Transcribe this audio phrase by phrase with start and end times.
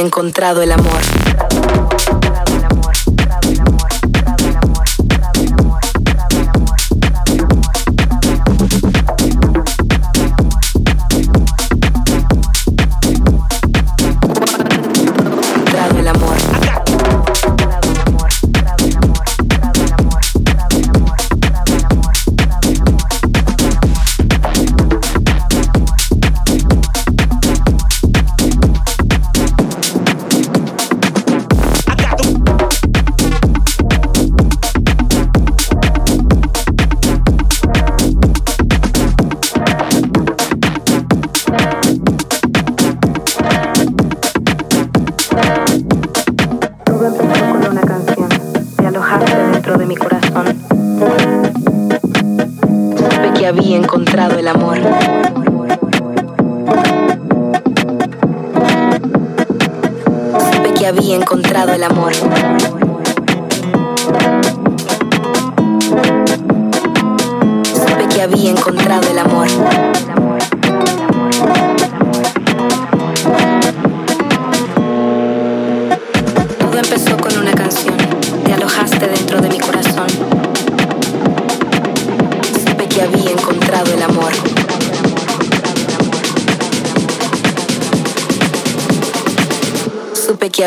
[0.00, 1.00] encontrado el amor.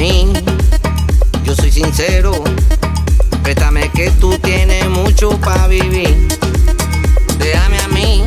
[0.00, 0.32] mí.
[1.44, 2.32] Yo soy sincero,
[3.42, 6.28] préstame que tú tienes mucho para vivir.
[7.38, 8.24] Déjame a mí,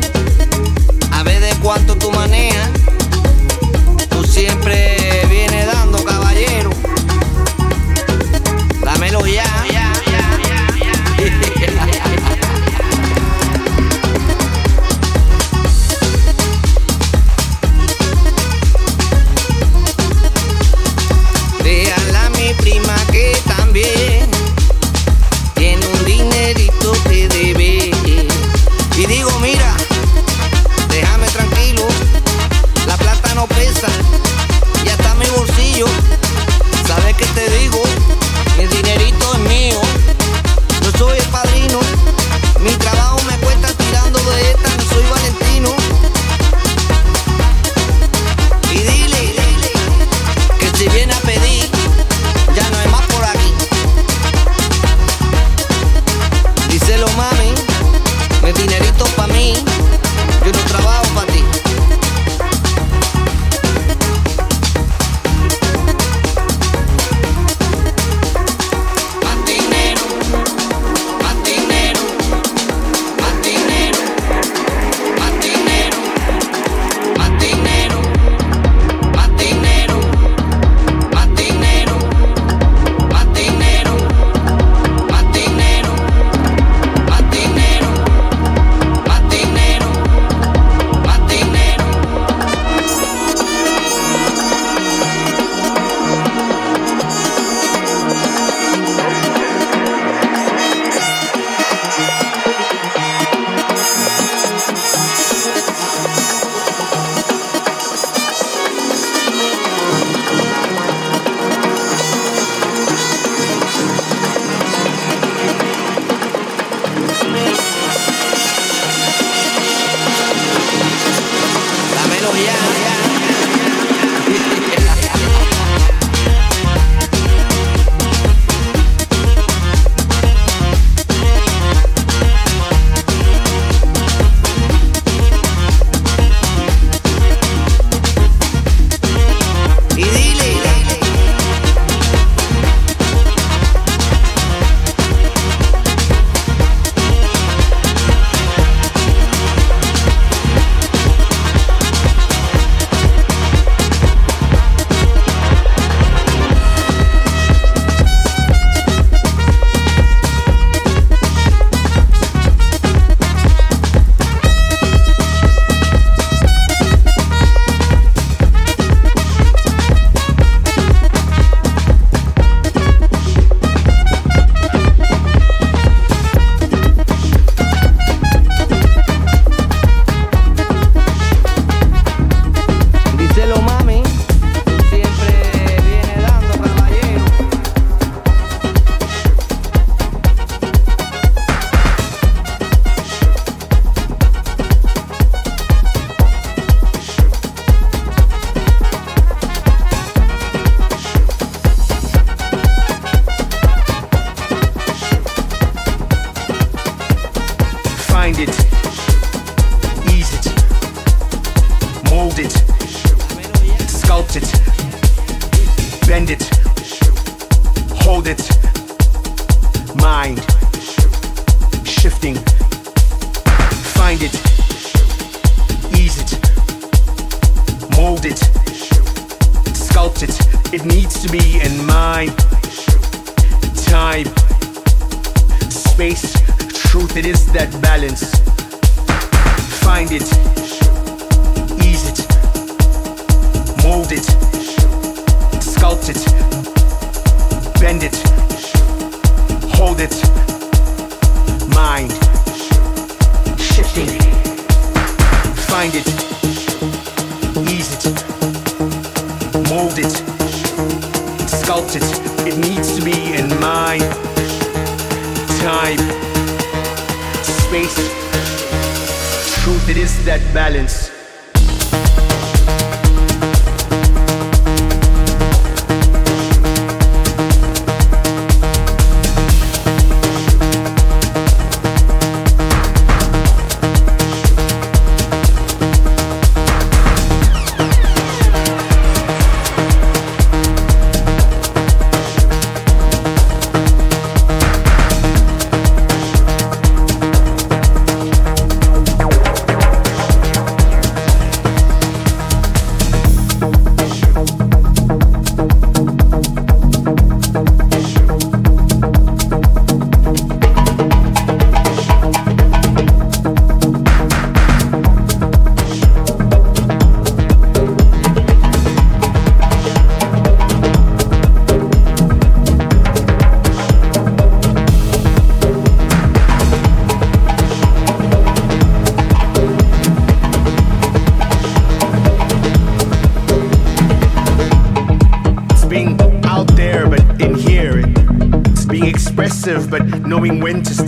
[1.10, 2.70] a ver de cuánto tú manejas.
[4.08, 4.83] Tú siempre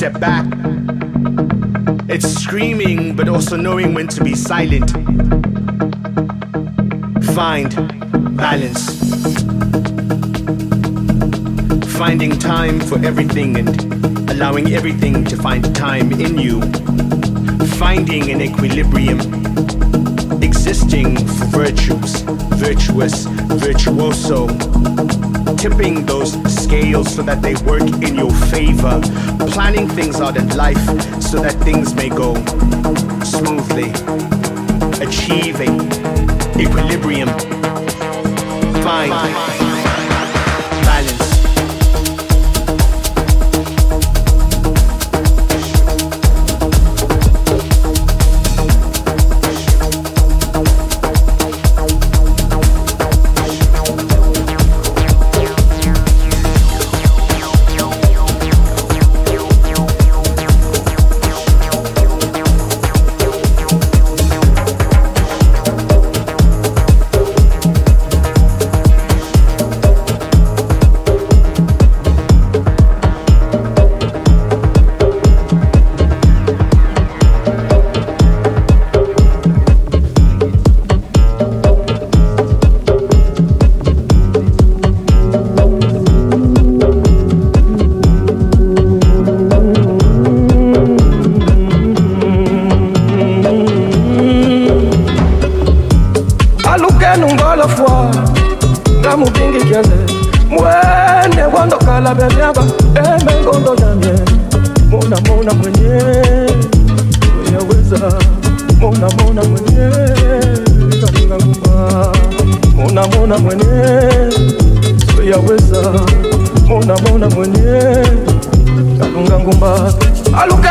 [0.06, 0.46] step back.
[2.08, 4.92] It's screaming, but also knowing when to be silent.
[7.34, 7.70] Find
[8.36, 8.82] balance.
[11.98, 16.60] Finding time for everything and allowing everything to find time in you.
[17.76, 19.18] Finding an equilibrium.
[20.40, 22.20] Existing for virtues,
[22.64, 23.24] virtuous,
[23.64, 24.46] virtuoso
[25.56, 26.34] tipping those
[26.66, 29.00] scales so that they work in your favor,
[29.52, 30.84] planning things out in life
[31.22, 32.34] so that things may go
[33.22, 33.90] smoothly,
[35.00, 35.74] achieving
[36.60, 37.28] equilibrium.
[38.82, 39.12] Find.
[39.12, 39.55] O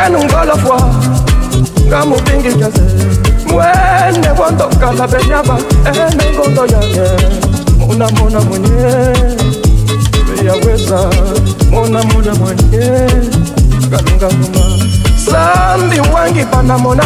[0.08, 0.80] nungolofwa
[1.86, 2.82] ngamubingijaze
[3.50, 7.08] mwene bondokala benyaba enengondo yanye
[7.78, 9.14] munamona mwenye.
[10.36, 11.10] Beyaweza
[11.70, 13.06] munamona mwenye.
[13.90, 14.64] Galunganguma
[15.26, 17.04] sambi wangi panamona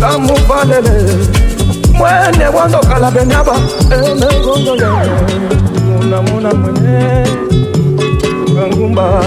[0.00, 1.16] kamuvalele
[1.94, 3.54] mwene bondokala benyaba
[3.90, 5.10] enengondo yanye
[5.98, 7.26] munamona mwenye.
[8.54, 9.22] Gangumba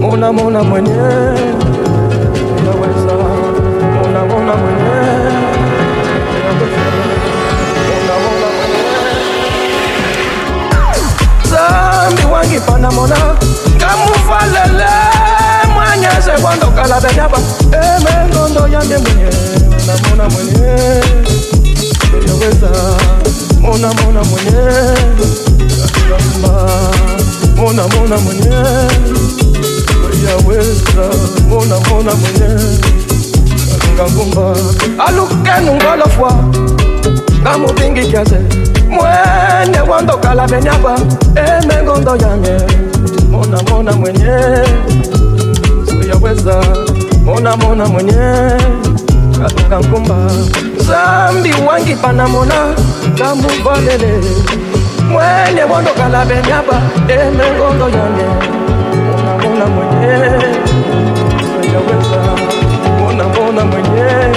[0.00, 0.96] munamona mwenye.
[11.50, 13.16] Zambi wangi panamona
[13.80, 14.90] kamufalele
[15.74, 17.38] mwanyeze kwandokala benyaba
[17.72, 19.30] emengondo yande mwenye
[19.86, 21.00] namona mwenye.
[22.14, 22.70] Eyoweza
[23.60, 24.52] mona mona mona,
[26.42, 26.52] mona,
[27.56, 28.60] mona mona mona,
[30.42, 31.06] mona,
[31.48, 33.09] mona mona mwenye
[34.00, 34.54] kangumba
[35.06, 36.32] alukenu ngolofwa
[37.44, 38.38] kamuvingi kiase.
[38.88, 40.94] Mwene wondokala emengo
[41.36, 42.56] emengondo yange.
[43.30, 44.38] Mona mona mwenye.
[45.86, 46.62] Siyaweza
[47.24, 48.50] mona mona mwenye.
[49.70, 50.16] Kangumba
[50.86, 52.74] zambi wangi panamona
[53.18, 54.12] kamuvalele
[55.10, 56.82] mwene wondokala benyaba.
[57.08, 58.26] Emengondo yange.
[59.06, 60.30] Mona mona mwenye.
[61.60, 62.09] Siyaweza
[63.60, 64.28] Nitamwona mwenyewe,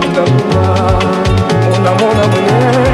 [0.00, 0.62] nitakuna
[1.70, 2.84] mon mwenyewe,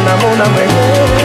[0.00, 1.17] unamwona mwenyewe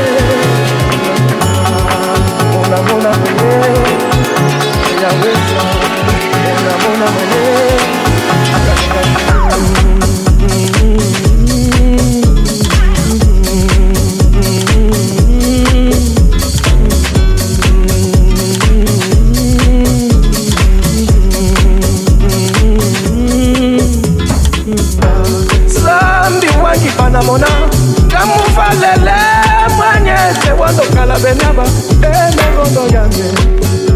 [30.64, 31.66] cuando calabenaba
[32.02, 33.28] en el rondo llame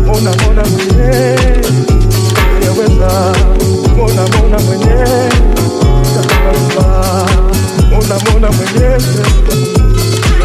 [0.05, 1.35] mona mona muñe
[2.61, 3.35] ya verdad
[3.95, 4.99] mona mona muñe
[6.13, 6.21] ya
[8.25, 8.89] mona muñe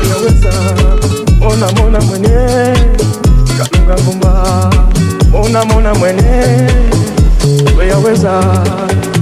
[0.06, 1.00] ya verdad
[1.40, 2.38] mona mona muñe
[3.58, 4.32] kalunga ngumba.
[5.32, 6.68] Mona mona muñe
[7.88, 8.64] ya verdad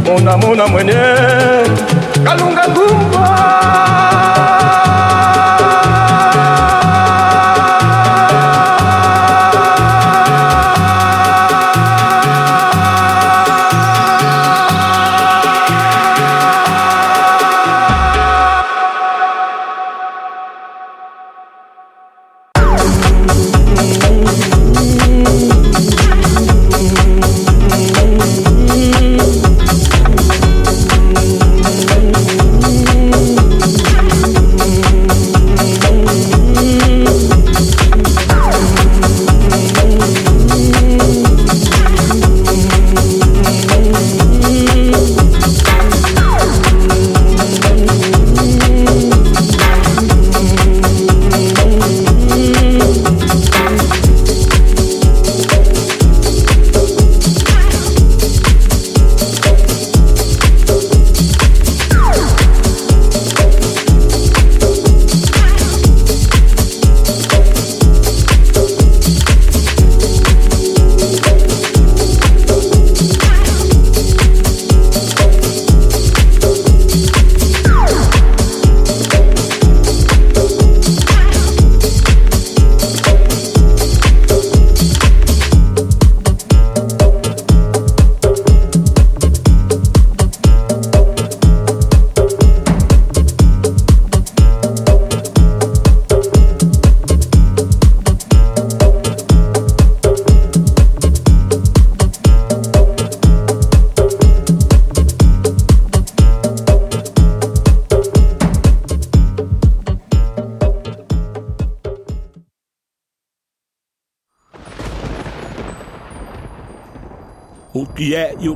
[0.05, 1.03] mona mona muñe
[2.25, 3.27] kalunga ngumba.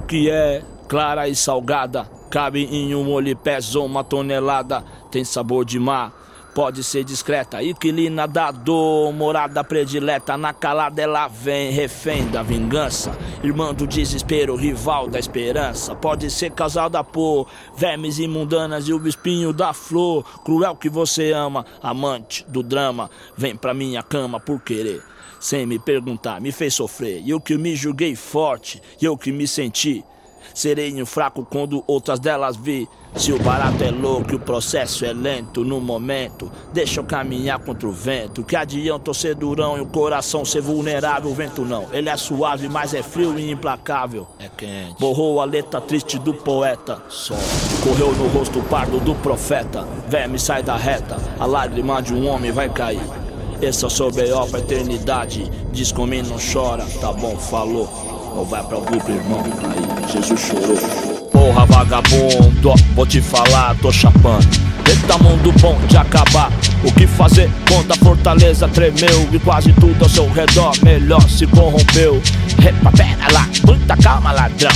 [0.06, 2.08] Que é clara e salgada.
[2.30, 4.84] Cabe em um olho pesa uma tonelada.
[5.10, 6.12] Tem sabor de mar,
[6.54, 7.62] pode ser discreta.
[7.62, 10.36] Inquilina da dor, morada predileta.
[10.36, 13.16] Na calada ela vem, refém da vingança.
[13.42, 15.94] Irmã do desespero, rival da esperança.
[15.94, 17.46] Pode ser causada por
[17.76, 20.24] vermes imundanas e o espinho da flor.
[20.44, 23.08] Cruel que você ama, amante do drama.
[23.36, 25.13] Vem pra minha cama por querer
[25.44, 27.20] sem me perguntar, me fez sofrer.
[27.22, 30.02] E eu que me julguei forte, e eu que me senti
[30.54, 32.88] sereno fraco quando outras delas vi.
[33.14, 37.86] Se o barato é louco o processo é lento no momento, deixa eu caminhar contra
[37.86, 38.42] o vento.
[38.42, 41.30] Que adianta eu ser durão e o coração ser vulnerável?
[41.30, 44.26] O vento não, ele é suave, mas é frio e implacável.
[44.38, 44.98] É quente.
[44.98, 47.02] Borrou a letra triste do poeta.
[47.10, 47.36] Só
[47.82, 49.86] correu no rosto pardo do profeta.
[50.08, 53.23] Verme sai da reta, a lágrima de um homem vai cair.
[53.60, 55.50] Esse é o seu pra eternidade.
[55.72, 57.88] Diz comigo, não chora, tá bom, falou.
[58.36, 59.42] Ou vai pra grupo, irmão.
[59.42, 60.76] Aí, Jesus chorou.
[61.30, 64.46] Porra, vagabundo, vou te falar, tô chapando.
[64.88, 66.50] Eita mundo bom de acabar.
[66.84, 71.46] O que fazer quando a fortaleza tremeu e quase tudo ao seu redor melhor se
[71.46, 72.20] corrompeu?
[72.58, 74.70] Repa, pera lá, muita calma, ladrão.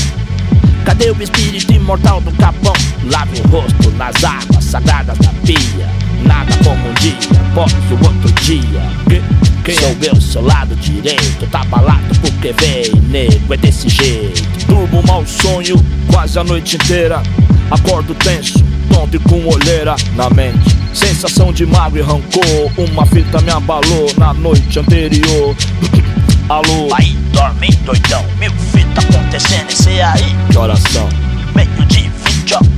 [0.85, 2.73] Cadê o espírito imortal do capão?
[3.11, 6.08] Lave o rosto nas águas sagradas da pia.
[6.25, 7.15] Nada como um dia
[7.51, 9.23] após o outro dia.
[9.65, 11.47] Quem sou eu, seu lado direito?
[11.51, 14.43] Tá balado porque vem, nego, é desse jeito.
[14.67, 15.77] Durmo mal sonho
[16.11, 17.23] quase a noite inteira.
[17.71, 20.77] Acordo tenso, tonto e com olheira na mente.
[20.95, 22.73] Sensação de magro e rancor.
[22.91, 25.55] Uma fita me abalou na noite anterior.
[26.49, 26.89] Alô?
[26.95, 30.35] Aí dorme doidão, mil fita acontecendo, esse aí.
[30.51, 31.09] Que oração?
[31.55, 32.09] Meio de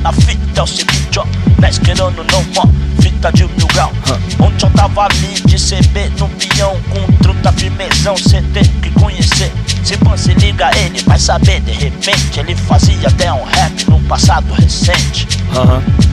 [0.02, 1.26] na fita é o seguinte, ó.
[1.60, 2.66] Nós querendo não, ó,
[3.02, 3.92] fita de mil grau.
[4.40, 9.52] Ontem eu tava ali de CB no peão, com truta firmezão, cê tem que conhecer.
[9.84, 12.40] Se você liga, ele vai saber, de repente.
[12.40, 15.26] Ele fazia até um rap no passado recente.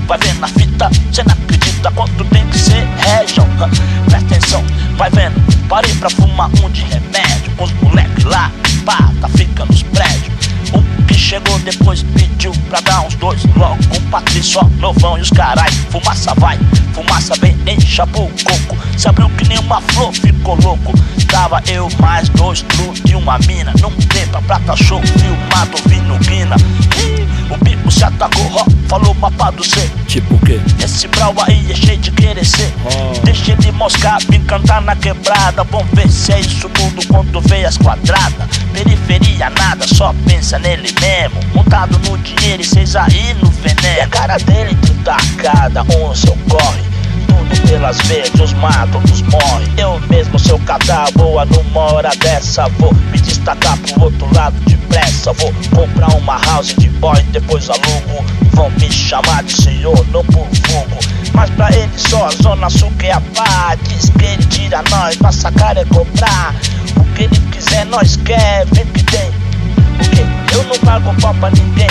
[0.07, 3.45] Vai vendo na fita, cê não acredita quanto tem que ser région.
[3.59, 3.69] hã?
[4.07, 4.63] Presta atenção,
[4.97, 5.35] vai vendo.
[5.67, 7.51] Parei pra fumar um de remédio.
[7.57, 8.51] Com os moleques lá,
[8.85, 10.56] pá, tá fica nos prédios.
[10.73, 13.77] O que chegou depois pediu pra dar uns dois logo.
[13.87, 15.71] Com Patrício, ó, novão e os carai.
[15.91, 16.57] Fumaça vai,
[16.93, 18.77] fumaça vem, encha o coco.
[18.97, 20.93] Se abriu que nem uma flor, ficou louco.
[21.27, 23.73] Tava eu mais dois tru e uma mina.
[23.81, 26.55] Num tempo, prata show, filmado, vindo guina.
[27.49, 29.89] O bico se atacou, ó, falou mapa do C.
[30.07, 30.59] Tipo o quê?
[30.83, 32.73] Esse brau aí é cheio de querer ser.
[32.85, 33.19] Oh.
[33.23, 35.63] Deixa ele moscar, me cantar na quebrada.
[35.65, 38.47] Vamos ver se é isso tudo quando vê as quadradas.
[38.73, 41.39] Periferia nada, só pensa nele mesmo.
[41.53, 43.97] Montado no dinheiro e cês aí no veneno.
[43.97, 44.77] E a cara dele
[45.07, 46.83] tacada, um seu corre.
[47.27, 49.67] Tudo pelas veias, uns matam, outros morrem.
[49.77, 50.59] Eu mesmo, seu
[51.15, 52.67] boa numa hora dessa.
[52.79, 55.31] Vou me destacar pro outro lado depressa.
[55.33, 58.25] Vou comprar uma house de boy, depois alugo.
[58.51, 60.99] Vão me chamar de senhor, não por fogo.
[61.33, 63.79] Mas pra ele só a zona sul é a paz.
[63.87, 66.53] Diz que ele tira nós, pra sacar é cobrar.
[66.97, 69.36] O que ele quiser, nós quer, vem que tem.
[70.57, 71.87] Eu não pago pau pra ninguém.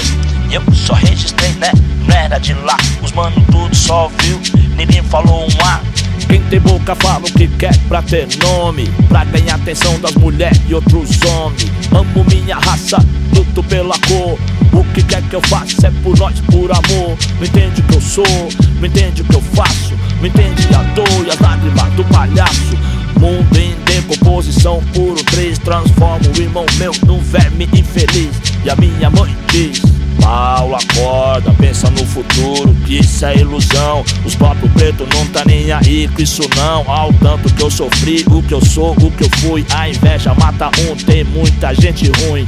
[0.50, 1.70] Eu só registrei, né?
[2.08, 2.76] Não era de lá.
[3.00, 4.40] Os mano tudo só viu.
[4.76, 5.80] Ninguém falou um A.
[6.28, 10.60] Quem tem boca fala o que quer pra ter nome Pra ganhar atenção das mulheres
[10.68, 12.98] e outros homens Amo minha raça,
[13.32, 14.36] luto pela cor
[14.72, 17.94] O que quer que eu faça é por nós, por amor Não entende o que
[17.94, 18.48] eu sou,
[18.80, 22.76] não entende o que eu faço Não entende a dor e as lágrimas do palhaço
[23.20, 29.08] Mundo em decomposição, puro três Transforma o irmão meu num verme infeliz E a minha
[29.10, 29.80] mãe diz
[30.20, 34.04] Paulo acorda, pensa no futuro, que isso é ilusão.
[34.24, 36.90] Os próprios pretos não tá nem aí com isso não.
[36.90, 39.64] Ao tanto que eu sofri, o que eu sou, o que eu fui.
[39.72, 42.44] A inveja mata um, tem muita gente ruim.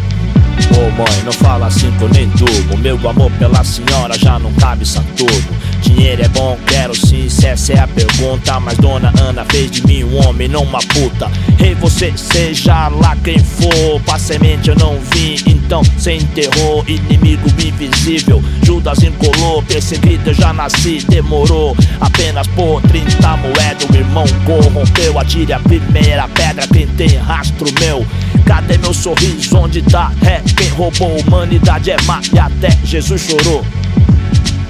[0.77, 2.77] Ô mãe, não fala assim que eu nem durmo.
[2.79, 5.59] Meu amor pela senhora já não cabe Santurno.
[5.83, 8.59] Dinheiro é bom, quero sim, se essa é a pergunta.
[8.61, 11.31] Mas dona Ana fez de mim um homem, não uma puta.
[11.57, 14.01] Rei, você seja lá quem for.
[14.05, 16.85] Pra semente eu não vim, então cê enterrou.
[16.87, 19.63] Inimigo invisível, Judas encolou.
[19.63, 21.77] Perseguido eu já nasci, demorou.
[22.01, 25.19] Apenas por 30 moedas, o irmão corrompeu.
[25.19, 28.07] Atire a primeira pedra, quem tem rastro meu.
[28.47, 29.57] Cadê meu sorriso?
[29.57, 30.13] Onde tá?
[30.27, 33.65] É quem roubou humanidade é má e até Jesus chorou.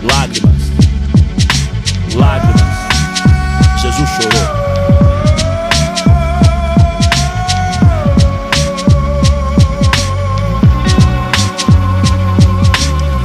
[0.02, 0.62] Lágrimas,
[2.14, 2.68] lágrimas.
[3.80, 4.68] Jesus chorou.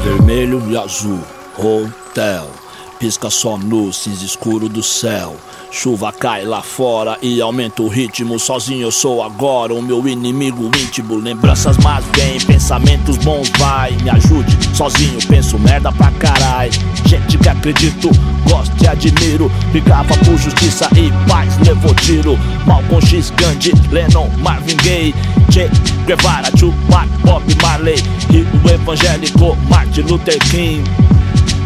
[0.04, 1.20] Vermelho e azul,
[1.58, 2.63] hotel.
[3.04, 5.36] Pisca só no cinza escuro do céu.
[5.70, 8.40] Chuva cai lá fora e aumenta o ritmo.
[8.40, 11.18] Sozinho eu sou agora o meu inimigo íntimo.
[11.18, 13.92] Lembranças más vem, pensamentos bons vai.
[14.04, 16.72] Me ajude, sozinho penso merda pra carai.
[17.06, 18.10] Gente que acredito,
[18.50, 19.52] gosto e admiro.
[19.74, 22.40] Brigava por justiça e paz, levou tiro.
[22.66, 25.14] Malcolm X, Gandhi, Lennon, Marvin Gaye.
[25.52, 25.70] Che
[26.06, 27.98] Guevara, Tupac, Bob Marley.
[28.32, 30.84] E o evangélico Martin Luther King.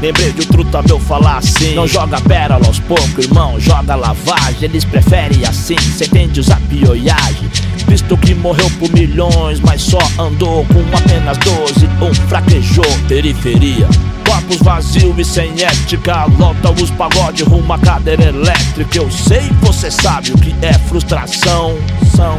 [0.01, 1.73] Lembrei de o truta meu falar assim.
[1.73, 4.63] Não joga pérola aos poucos, irmão, joga lavagem.
[4.63, 7.49] Eles preferem assim, cê entende usar pioiagem
[7.87, 13.87] Visto que morreu por milhões, mas só andou com apenas 12 Um fraquejou, periferia.
[14.27, 16.25] Corpos vazios e sem ética.
[16.37, 18.97] Lota os pagode rumo à cadeira elétrica.
[18.97, 21.77] Eu sei, você sabe o que é frustração.
[22.13, 22.37] São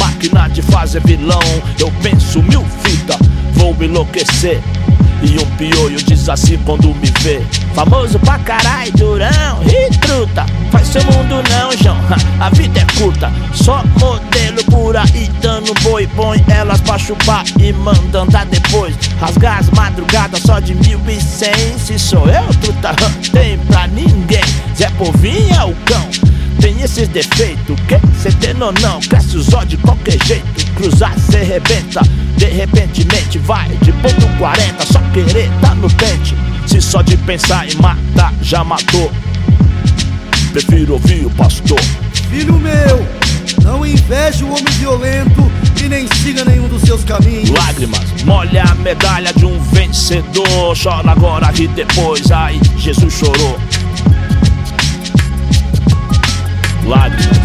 [0.00, 1.40] máquina de fazer vilão.
[1.78, 3.18] Eu penso mil fitas,
[3.54, 4.60] vou enlouquecer
[5.22, 7.40] e um pioio diz assim quando me vê.
[7.74, 11.96] Famoso pra caralho, durão e truta Faz seu mundo não, João,
[12.40, 13.32] a vida é curta.
[13.54, 16.06] Só modelo por aí dando boi.
[16.08, 18.94] Põe elas pra chupar e manda andar depois.
[19.20, 21.78] Rasgar as madrugadas só de mil e cem.
[21.78, 22.94] Se sou eu, truta,
[23.32, 24.44] tem pra ninguém.
[24.76, 29.00] Zé Povinho é o cão tem esses defeitos, que cê tem ou não?
[29.00, 32.00] Cresce os olhos de qualquer jeito, cruzar cê rebenta.
[32.36, 36.34] De repentemente vai de ponto 40, só querer tá no pente.
[36.66, 39.10] Se só de pensar em matar já matou,
[40.52, 41.80] prefiro ouvir o pastor.
[42.30, 43.06] Filho meu,
[43.62, 45.50] não inveje o homem violento
[45.82, 47.50] e nem siga nenhum dos seus caminhos.
[47.50, 50.76] Lágrimas, molha a medalha de um vencedor.
[50.80, 53.58] Chora agora e depois, ai, Jesus chorou.
[56.88, 57.38] Lágrimas.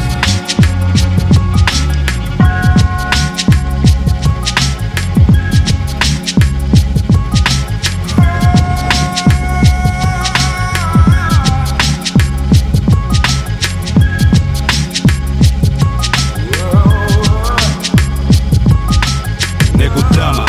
[19.77, 20.45] Nego drama,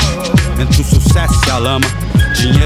[0.61, 1.94] entre o sucesso e a lama.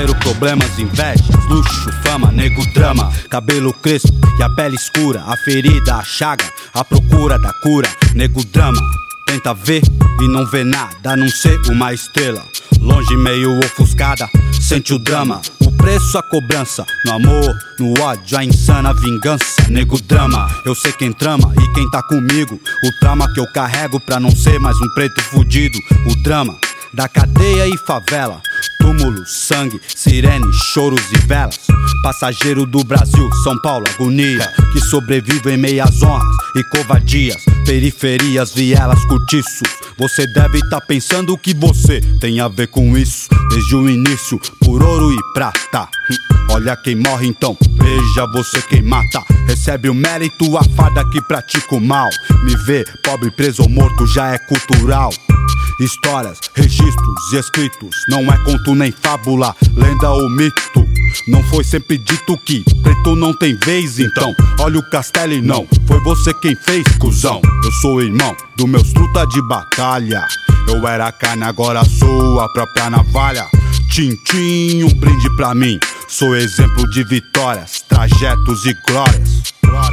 [0.09, 5.97] Dinheiro, problemas, invejas, luxo, fama, nego drama, cabelo crespo e a pele escura, a ferida,
[5.97, 8.81] a chaga, a procura da cura, nego drama.
[9.27, 9.83] Tenta ver
[10.21, 12.43] e não vê nada, a não ser uma estrela.
[12.81, 14.27] Longe, meio ofuscada,
[14.59, 15.43] sente o drama.
[15.61, 16.87] O preço, a cobrança.
[17.05, 19.69] No amor, no ódio, a insana vingança.
[19.69, 22.59] Nego drama, eu sei quem trama e quem tá comigo.
[22.83, 25.79] O trauma que eu carrego pra não ser mais um preto fudido.
[26.07, 26.57] O drama
[26.95, 28.41] da cadeia e favela.
[28.81, 31.59] Túmulo, sangue, sirene, choros e velas.
[32.03, 34.49] Passageiro do Brasil, São Paulo, agonia.
[34.73, 37.43] Que sobrevive em meias honras e covardias.
[37.67, 39.69] Periferias, vielas, cortiços.
[39.99, 43.29] Você deve estar tá pensando que você tem a ver com isso.
[43.51, 45.89] Desde o início, por ouro e prata.
[46.11, 46.17] Hum,
[46.53, 49.23] olha quem morre então, veja você quem mata.
[49.47, 52.09] Recebe o mérito, a fada que pratica o mal.
[52.45, 55.11] Me vê, pobre, preso ou morto, já é cultural.
[55.81, 60.85] Histórias, registros e escritos, não é conto nem fábula, lenda ou mito.
[61.29, 65.69] Não foi sempre dito que preto não tem vez, então olha o castelo e não
[65.87, 67.41] foi você quem fez, cuzão.
[67.65, 70.27] Eu sou irmão do meus truta de batalha.
[70.67, 73.47] Eu era carne, agora sou a própria navalha.
[73.89, 75.79] Tintim, um brinde pra mim.
[76.09, 79.43] Sou exemplo de vitórias, trajetos e glórias.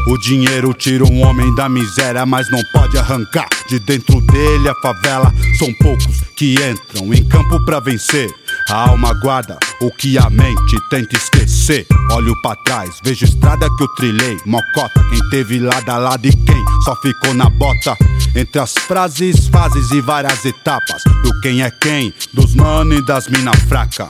[0.08, 4.76] O dinheiro tira um homem da miséria, mas não pode arrancar de dentro dele a
[4.76, 5.34] favela.
[5.60, 8.34] São poucos que entram em campo pra vencer.
[8.70, 11.86] A alma guarda o que a mente tenta esquecer.
[12.12, 14.38] Olho para trás, vejo estrada que eu trilhei.
[14.46, 17.98] Mocota, quem teve lado a lado e quem só ficou na bota.
[18.34, 21.04] Entre as frases, fases e várias etapas.
[21.24, 24.08] Do quem é quem, dos mano e das mina fraca.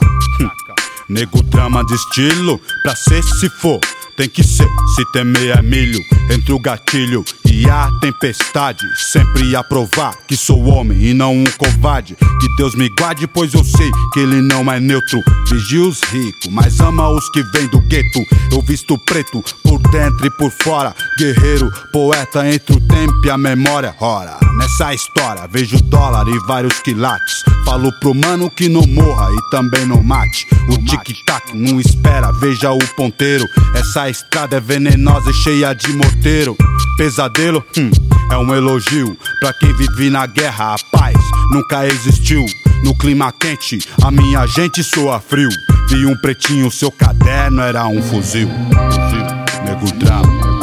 [1.08, 3.78] Nego drama de estilo, pra ser se for.
[4.16, 6.00] Tem que ser, se temer é milho
[6.30, 7.24] entre o gatilho
[7.56, 8.84] e a tempestade.
[9.12, 12.14] Sempre a provar que sou homem e não um covarde.
[12.14, 15.22] Que Deus me guarde, pois eu sei que ele não é neutro.
[15.48, 18.20] Vigia os ricos, mas ama os que vêm do gueto.
[18.52, 20.94] Eu visto preto por dentro e por fora.
[21.18, 23.94] Guerreiro, poeta entre o tempo e a memória.
[24.00, 27.42] Ora, nessa história vejo dólar e vários quilates.
[27.64, 30.46] Falo pro mano que não morra e também não mate.
[30.68, 33.46] O tic-tac não espera, veja o ponteiro.
[33.74, 36.56] Essa estrada é venenosa e cheia de morteiro.
[36.96, 37.90] Pesadelo, hum,
[38.30, 39.16] é um elogio.
[39.40, 41.16] Pra quem vive na guerra, a paz
[41.52, 42.44] nunca existiu.
[42.82, 45.48] No clima quente, a minha gente soa frio.
[45.88, 48.48] Vi um pretinho, seu caderno era um fuzil.
[48.48, 49.24] Fuzil,
[49.64, 50.56] nego drama.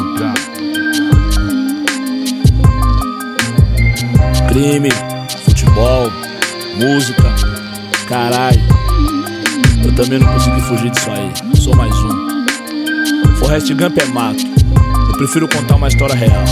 [4.50, 4.90] Crime,
[5.46, 6.12] futebol,
[6.76, 7.24] música,
[8.08, 8.62] caralho.
[9.84, 11.32] Eu também não consegui fugir disso aí.
[11.56, 13.36] Sou mais um.
[13.38, 14.63] Forrest Gump é mato.
[15.24, 16.44] Prefiro contar uma história real.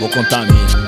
[0.00, 0.82] Vou contar a minha.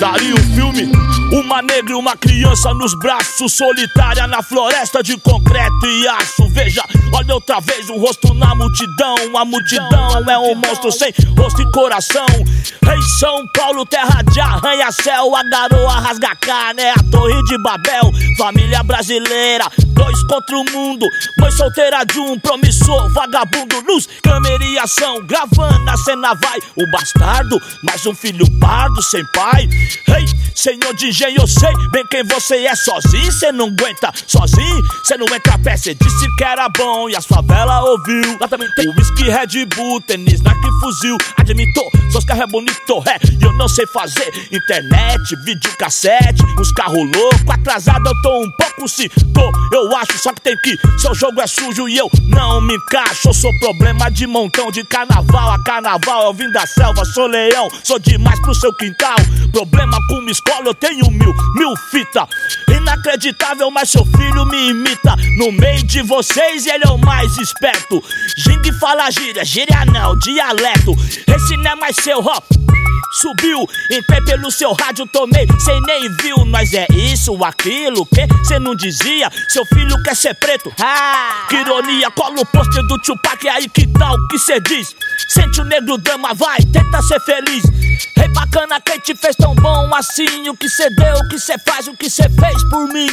[0.00, 0.90] Daria o filme
[1.30, 6.48] Uma negra e uma criança nos braços Solitária na floresta de concreto e aço.
[6.48, 6.82] Veja,
[7.12, 9.16] olha outra vez o rosto na multidão.
[9.36, 12.26] A multidão é um monstro sem rosto e coração.
[12.82, 15.36] Rei São Paulo, terra de arranha-céu.
[15.36, 18.10] A garoa rasga carne, é a torre de Babel.
[18.38, 21.06] Família brasileira, dois contra o mundo
[21.38, 26.90] Mãe solteira de um promissor vagabundo Luz, câmera e ação, gravando a cena vai O
[26.90, 29.68] bastardo, mais um filho pardo sem pai
[30.08, 30.24] Ei,
[30.54, 33.32] senhor DJ, eu sei bem quem você é sozinho.
[33.32, 35.76] Cê não aguenta sozinho, cê não entra a pé.
[35.76, 38.38] Cê disse que era bom e a sua vela ouviu.
[38.40, 41.16] Lá também tem whisky, Red Bull, tênis, Nike, fuzil.
[41.36, 43.18] Admitou, seus carros é bonito, é.
[43.40, 47.40] E eu não sei fazer internet, videocassete, uns carros loucos.
[47.48, 50.18] Atrasado eu tô um pouco, se tô, eu acho.
[50.18, 53.28] Só que tem que, seu jogo é sujo e eu não me encaixo.
[53.28, 56.24] Eu sou problema de montão de carnaval a carnaval.
[56.26, 59.16] Eu vim da selva, sou leão, sou demais pro seu quintal.
[59.52, 62.26] Problema com escola, eu tenho mil, mil fita.
[62.68, 65.16] Inacreditável, mas seu filho me imita.
[65.38, 68.02] No meio de vocês, ele é o mais esperto.
[68.36, 70.92] Jing fala gíria, gíria não, dialeto.
[71.26, 72.63] Esse não é mais seu rap.
[73.20, 76.44] Subiu, entrei pelo seu rádio, tomei, cê nem viu.
[76.46, 79.30] Nós é isso, aquilo, que cê não dizia?
[79.48, 80.72] Seu filho quer ser preto.
[80.80, 84.94] Ah, que ironia, cola o pôster do Tupac, aí que tal que cê diz?
[85.28, 87.62] Sente o negro drama, vai, tenta ser feliz.
[88.34, 90.48] Bacana, quem te fez tão bom assim?
[90.48, 93.08] O que cê deu, o que cê faz, o que cê fez por mim?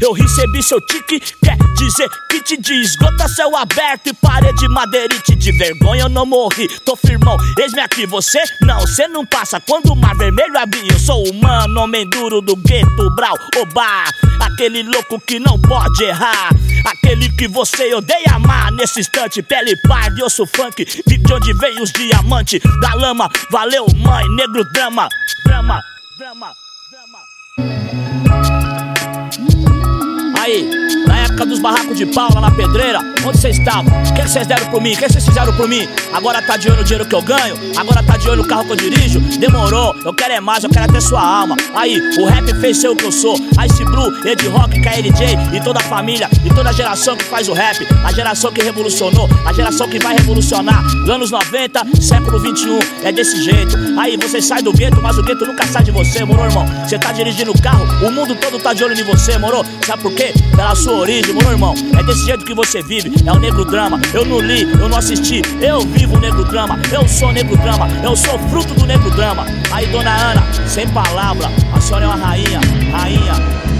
[0.00, 5.34] Eu recebi seu tique, quer dizer que te diz Gota céu aberto e parede madeirite
[5.34, 9.58] De vergonha eu não morri, tô firmão Eis-me aqui, você não, cê não passa.
[9.60, 14.04] Quando o mar vermelho abrir Eu sou humano, homem duro do gueto Brau, oba.
[14.40, 16.50] Aquele louco que não pode errar
[16.84, 18.70] Aquele que você odeia amar.
[18.72, 23.86] Nesse instante, pele parda e osso funk de onde veio os diamantes Da lama, valeu
[23.96, 25.08] mãe, negro drama
[25.44, 25.80] Drama,
[26.18, 26.52] drama,
[26.90, 27.18] drama.
[30.40, 30.68] Aí,
[31.06, 33.92] na época dos barracos de pau lá na pedreira, onde vocês estavam?
[34.02, 34.94] O que vocês deram por mim?
[34.94, 35.86] O que vocês fizeram por mim?
[36.12, 37.56] Agora tá de olho no dinheiro que eu ganho?
[37.76, 39.20] Agora tá de olho no carro que eu dirijo?
[39.38, 41.54] Demorou, eu quero é mais, eu quero até sua alma.
[41.74, 43.36] Aí, o rap fez ser o que eu sou.
[43.66, 47.48] Ice Blue, Ed Rock, KLJ e toda a família e toda a geração que faz
[47.48, 47.86] o rap.
[48.02, 50.82] A geração que revolucionou, a geração que vai revolucionar.
[51.10, 53.76] Anos 90, século 21, é desse jeito.
[53.98, 56.64] Aí você sai do gueto, mas o gueto nunca sai de você, moro, irmão?
[56.86, 59.64] Você tá dirigindo o carro, o mundo todo tá de olho em você, moro?
[59.86, 60.32] Sabe por quê?
[60.54, 61.74] Pela sua origem, moro, irmão?
[61.98, 64.00] É desse jeito que você vive, é o negro drama.
[64.12, 66.78] Eu não li, eu não assisti, eu vivo o negro drama.
[66.92, 69.46] Eu sou negro drama, eu sou fruto do negro drama.
[69.72, 72.60] Aí, dona Ana, sem palavra, a senhora é uma rainha,
[72.92, 73.32] rainha.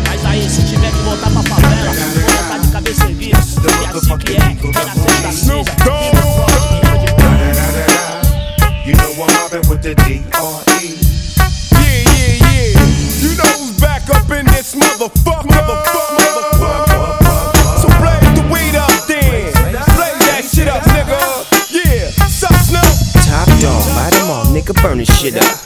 [0.09, 3.39] Mas aí, se tiver que voltar pra favela, vou voltar de cabeça erguida.
[3.39, 6.77] E é assim que é, que nasceu da cinza.
[8.87, 10.95] You know I'm mobbing with the D.R.E.
[11.73, 12.81] Yeah, yeah, yeah.
[13.21, 15.85] You know who's back up in this motherfucker.
[15.93, 16.16] So
[24.87, 25.66] burn this shit up.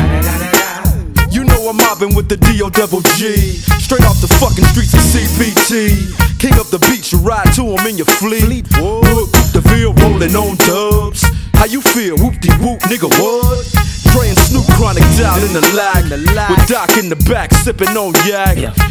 [1.71, 2.69] I'm mobbing with the D.O.
[2.69, 3.31] double G.
[3.79, 6.11] Straight off the fucking streets of CPT.
[6.35, 8.67] King up the beach, you ride to him in your fleet.
[8.75, 11.23] Look, the field rolling on dubs.
[11.55, 12.19] How you feel?
[12.19, 13.63] Whoop de whoop, nigga, what?
[14.11, 16.11] Dre and Snoop Chronic down in the lag.
[16.51, 18.59] With Doc in the back, sipping on yak.
[18.59, 18.90] Clear